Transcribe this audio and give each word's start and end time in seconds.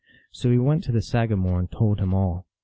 So 0.31 0.49
he 0.49 0.57
went 0.57 0.83
to 0.85 0.91
the 0.91 1.03
sagamore 1.03 1.59
and 1.59 1.69
told 1.71 1.99
him 1.99 2.11
all. 2.11 2.47